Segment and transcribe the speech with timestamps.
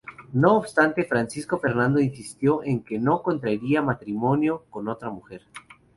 [0.33, 5.43] No obstante, Francisco Fernando insistió en que no contraería matrimonio con otra mujer.